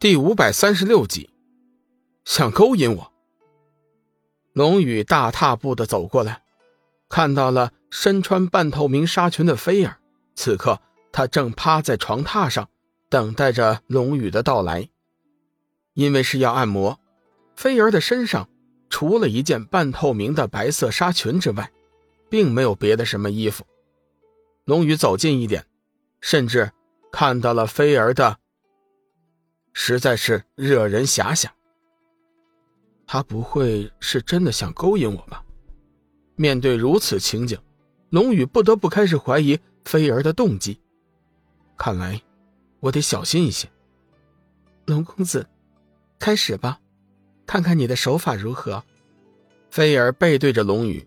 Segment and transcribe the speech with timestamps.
[0.00, 1.28] 第五百三十六集，
[2.24, 3.12] 想勾引我。
[4.52, 6.44] 龙宇大踏步的走过来，
[7.08, 9.98] 看到了身穿半透明纱裙的菲儿。
[10.36, 10.80] 此刻，
[11.10, 12.68] 他正趴在床榻上，
[13.08, 14.88] 等待着龙宇的到来。
[15.94, 17.00] 因为是要按摩，
[17.56, 18.48] 菲儿的身上
[18.88, 21.72] 除了一件半透明的白色纱裙之外，
[22.30, 23.66] 并没有别的什么衣服。
[24.64, 25.66] 龙宇走近一点，
[26.20, 26.70] 甚至
[27.10, 28.38] 看到了菲儿的。
[29.80, 31.52] 实在是惹人遐想。
[33.06, 35.40] 他不会是真的想勾引我吧？
[36.34, 37.56] 面对如此情景，
[38.10, 40.80] 龙宇不得不开始怀疑菲儿的动机。
[41.76, 42.20] 看来，
[42.80, 43.68] 我得小心一些。
[44.84, 45.46] 龙公子，
[46.18, 46.80] 开始吧，
[47.46, 48.82] 看看你的手法如何。
[49.70, 51.06] 菲儿背对着龙宇，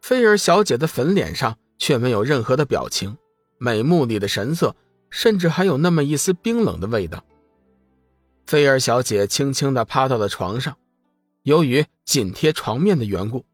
[0.00, 3.18] 菲儿小姐的粉脸上却没有任何的表情，
[3.58, 4.76] 美目里的神色
[5.10, 7.24] 甚至还有那么一丝冰冷的味道。
[8.50, 10.76] 菲儿小姐轻轻地趴到了床上，
[11.44, 13.46] 由于紧贴床面的缘故，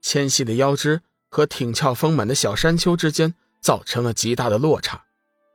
[0.00, 5.04] 纤细的腰肢和挺翘丰满的小山丘之间造成了极大的落差，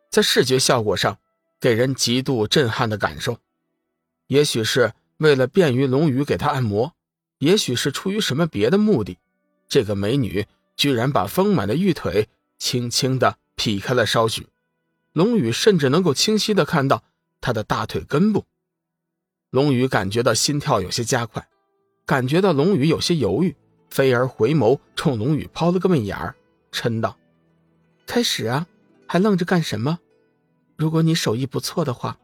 [0.09, 1.17] 在视觉效果上
[1.59, 3.39] 给人极度震撼的感受。
[4.27, 6.93] 也许是为了便于龙宇给她按摩，
[7.39, 9.17] 也许是出于什么别的目的，
[9.67, 10.47] 这个美女
[10.77, 14.47] 居然把丰满的玉腿轻轻地劈开了稍许，
[15.11, 17.03] 龙宇甚至能够清晰地看到
[17.41, 18.45] 她的大腿根部。
[19.55, 21.47] 龙宇感觉到心跳有些加快，
[22.05, 23.55] 感觉到龙宇有些犹豫。
[23.89, 26.35] 菲儿回眸冲龙宇抛了个媚眼儿，
[26.73, 27.15] 嗔道
[28.05, 28.67] ：“开始啊，
[29.07, 29.99] 还愣着干什么？
[30.75, 32.17] 如果你手艺不错的话，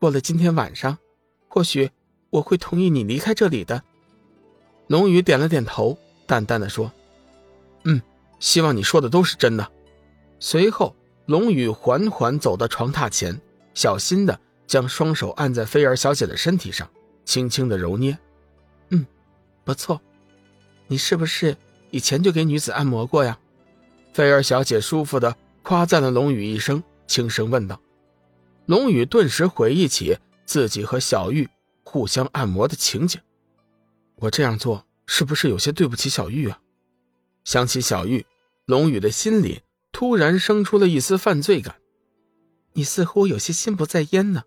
[0.00, 0.98] 过了今天晚上，
[1.46, 1.92] 或许
[2.30, 3.84] 我会同意你离开这里的。”
[4.88, 6.90] 龙宇点了点头，淡淡的说
[7.86, 8.02] ：“嗯，
[8.40, 9.70] 希望你说的都是真的。”
[10.40, 13.40] 随后，龙宇缓缓走到床榻前，
[13.72, 14.40] 小心的。
[14.66, 16.88] 将双手按在菲儿小姐的身体上，
[17.24, 18.18] 轻轻的揉捏。
[18.90, 19.06] 嗯，
[19.64, 20.00] 不错。
[20.88, 21.56] 你是不是
[21.90, 23.38] 以前就给女子按摩过呀？
[24.12, 27.80] 菲儿小姐舒服的夸赞了龙宇一声，轻声问道。
[28.66, 31.48] 龙宇顿时回忆起自己和小玉
[31.84, 33.20] 互相按摩的情景。
[34.16, 36.60] 我这样做是不是有些对不起小玉啊？
[37.44, 38.26] 想起小玉，
[38.64, 41.76] 龙宇的心里突然生出了一丝犯罪感。
[42.72, 44.42] 你似乎有些心不在焉呢。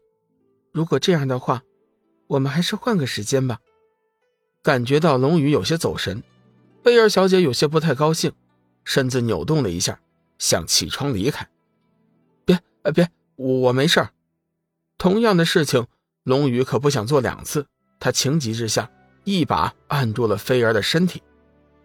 [0.79, 1.61] 如果这样的话，
[2.27, 3.59] 我们还是换个时间吧。
[4.63, 6.23] 感觉到龙宇有些走神，
[6.81, 8.31] 贝尔小姐有些不太高兴，
[8.85, 9.99] 身子扭动了一下，
[10.37, 11.45] 想起床离开。
[12.45, 12.61] 别，
[12.93, 14.07] 别，我没事
[14.97, 15.85] 同样的事情，
[16.23, 17.67] 龙宇可不想做两次。
[17.99, 18.89] 他情急之下，
[19.25, 21.21] 一把按住了菲儿的身体。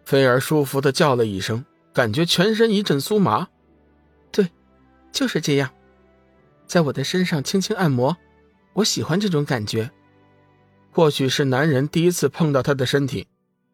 [0.05, 3.49] 菲儿舒服的叫了一声，感觉全身一阵酥麻。
[4.31, 4.53] 对，
[5.11, 5.75] 就是这样，
[6.69, 8.17] 在我的身上轻轻按摩。
[8.75, 9.91] 我喜欢这种感觉，
[10.91, 13.27] 或许是男人第一次碰到她的身体，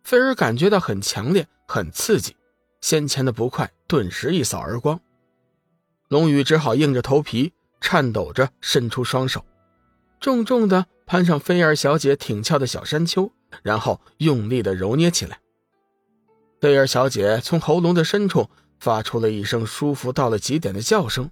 [0.05, 2.37] 菲儿感觉到很强烈、很刺激，
[2.81, 5.01] 先前的不快顿时一扫而光。
[6.09, 9.45] 龙宇只好硬着头皮，颤抖着伸出双手，
[10.21, 15.41] 重重的攀上菲儿小姐挺翘的小山丘，然后用力的揉捏起来。
[16.61, 21.31] 菲儿小姐从喉咙的深处发出了一声舒服到了极点的叫声，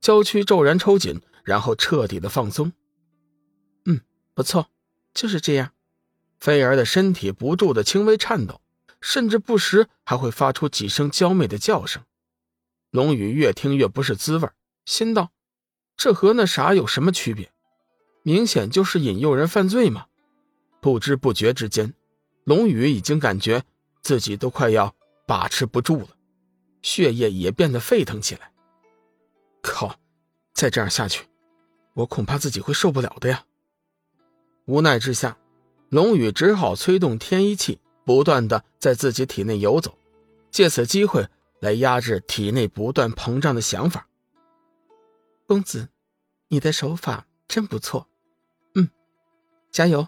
[0.00, 2.72] 娇躯骤然抽紧，然后彻底的放松。
[4.34, 4.70] 不错，
[5.12, 5.72] 就是这样。
[6.38, 8.60] 菲儿的身体不住的轻微颤抖，
[9.00, 12.02] 甚至不时还会发出几声娇媚的叫声。
[12.90, 14.48] 龙宇越听越不是滋味，
[14.84, 15.30] 心道：
[15.96, 17.52] 这和那啥有什么区别？
[18.22, 20.06] 明显就是引诱人犯罪嘛！
[20.80, 21.94] 不知不觉之间，
[22.44, 23.62] 龙宇已经感觉
[24.02, 24.94] 自己都快要
[25.26, 26.08] 把持不住了，
[26.82, 28.50] 血液也变得沸腾起来。
[29.62, 29.98] 靠！
[30.52, 31.26] 再这样下去，
[31.94, 33.44] 我恐怕自己会受不了的呀！
[34.66, 35.36] 无奈之下，
[35.88, 39.96] 龙宇只好催动天一气，不断的在自己体内游走，
[40.50, 41.26] 借此机会
[41.60, 44.06] 来压制体内不断膨胀的想法。
[45.46, 45.88] 公子，
[46.48, 48.06] 你的手法真不错，
[48.74, 48.88] 嗯，
[49.70, 50.06] 加油。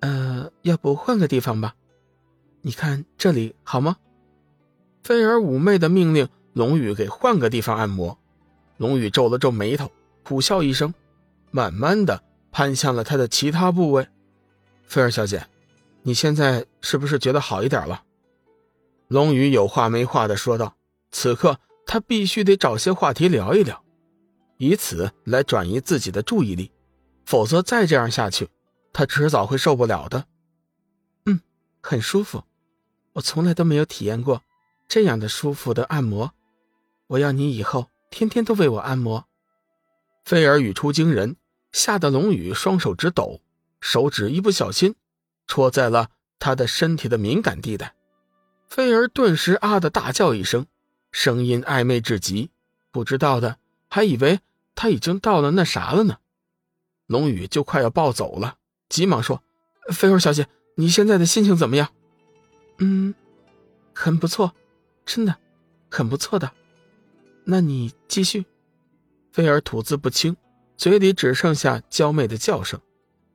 [0.00, 1.74] 呃，要不换个地方吧？
[2.60, 3.96] 你看这里好吗？
[5.02, 8.18] 菲儿妩媚的命令龙宇给换个地方按摩。
[8.76, 9.90] 龙宇皱了皱眉头，
[10.22, 10.92] 苦笑一声，
[11.50, 12.22] 慢慢的。
[12.54, 14.06] 攀向了他的其他部位，
[14.84, 15.44] 菲儿小姐，
[16.02, 18.04] 你现在是不是觉得好一点了？
[19.08, 20.76] 龙宇有话没话的说道。
[21.10, 23.84] 此刻他必须得找些话题聊一聊，
[24.56, 26.70] 以此来转移自己的注意力，
[27.26, 28.48] 否则再这样下去，
[28.92, 30.24] 他迟早会受不了的。
[31.26, 31.40] 嗯，
[31.80, 32.44] 很舒服，
[33.14, 34.40] 我从来都没有体验过
[34.86, 36.32] 这样的舒服的按摩。
[37.08, 39.26] 我要你以后天天都为我按摩。
[40.24, 41.34] 菲儿语出惊人。
[41.74, 43.40] 吓得龙宇双手直抖，
[43.80, 44.94] 手指一不小心
[45.48, 47.96] 戳在了他的身体的敏感地带。
[48.68, 50.66] 菲儿顿时啊的大叫一声，
[51.10, 52.50] 声音暧昧至极，
[52.92, 53.58] 不知道的
[53.90, 54.38] 还以为
[54.76, 56.18] 他已经到了那啥了呢。
[57.06, 58.56] 龙宇就快要暴走了，
[58.88, 59.42] 急忙说
[59.92, 60.46] ：“菲儿小姐，
[60.76, 61.88] 你现在的心情怎么样
[62.78, 63.12] ？”“嗯，
[63.92, 64.54] 很不错，
[65.04, 65.36] 真的，
[65.90, 66.52] 很不错的。
[67.44, 68.46] 那你继续。”
[69.32, 70.36] 菲儿吐字不清，
[70.76, 72.80] 嘴里只剩下娇媚的叫声。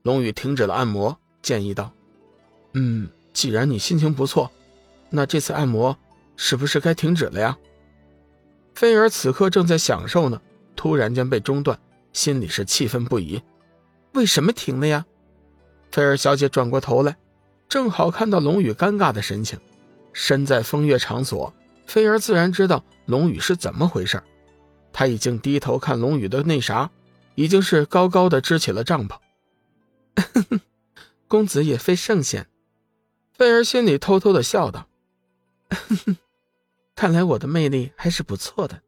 [0.03, 1.91] 龙宇停止了按摩，建议道
[2.74, 4.50] ：“嗯，既然你心情不错。”
[5.12, 5.97] 那这次按摩
[6.36, 7.57] 是不是该停止了呀？
[8.75, 10.39] 菲儿此刻正在享受呢，
[10.75, 11.80] 突然间被中断，
[12.13, 13.42] 心里是气愤不已。
[14.13, 15.06] 为什么停了呀？
[15.92, 17.18] 菲儿小姐转过头来，
[17.68, 19.59] 正好看到龙宇尴尬的神情。
[20.13, 21.53] 身在风月场所，
[21.88, 24.21] 菲儿自然知道龙宇是怎么回事。
[24.94, 26.89] 他已经低头看龙宇的那啥，
[27.39, 29.18] 已经是高高的支起了帐篷。
[31.25, 32.50] 公子也非圣贤，
[33.31, 34.89] 菲儿心里偷偷的笑道。
[36.95, 38.81] 看来我的魅力还是不错的，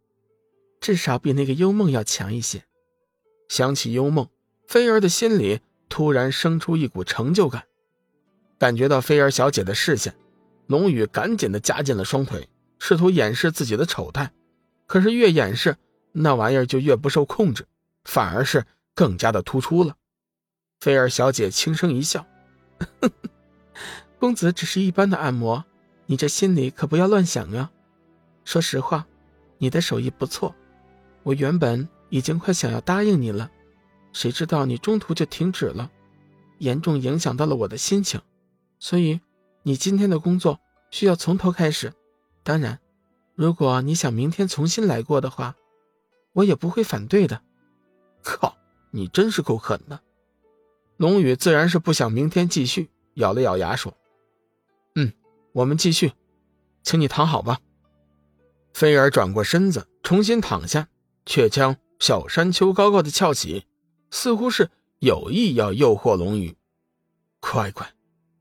[0.81, 2.65] 至少比那个幽梦要强一些。
[3.48, 4.27] 想起幽梦，
[4.68, 7.63] 菲儿的心里突然生出一股成就感。
[8.57, 10.13] 感觉到菲儿小姐的视线，
[10.68, 12.50] 龙宇赶紧的夹紧了双腿，
[12.80, 14.33] 试图掩饰自己的丑态。
[14.88, 15.77] 可是越掩饰，
[16.12, 17.65] 那玩意儿就越不受控制，
[18.03, 18.65] 反而是
[18.95, 19.95] 更加的突出了。
[20.80, 22.25] 菲儿小姐轻声一笑
[24.19, 25.63] ：“公子只是一般的按摩。”
[26.07, 27.71] 你这心里可不要乱想啊！
[28.44, 29.07] 说实话，
[29.59, 30.53] 你的手艺不错，
[31.24, 33.50] 我原本已经快想要答应你了，
[34.12, 35.89] 谁知道你中途就停止了，
[36.57, 38.19] 严重影响到了我的心情，
[38.77, 39.21] 所以
[39.63, 40.59] 你今天的工作
[40.89, 41.94] 需要从头开始。
[42.44, 42.81] 当然，
[43.33, 45.56] 如果你想明天重新来过的话，
[46.33, 47.42] 我也不会反对的。
[48.23, 48.57] 靠，
[48.91, 50.00] 你真是够狠的！
[50.97, 53.97] 龙宇自然是不想明天继续，咬了咬牙说
[54.95, 55.12] ：“嗯。”
[55.53, 56.13] 我们继续，
[56.81, 57.59] 请你躺好吧。
[58.73, 60.88] 菲儿转过身子，重新躺下，
[61.25, 63.65] 却将小山丘高高的翘起，
[64.12, 64.69] 似乎是
[65.00, 66.56] 有意要诱惑龙宇。
[67.41, 67.94] 快快，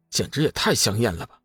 [0.09, 1.40] 简直也太香艳了吧！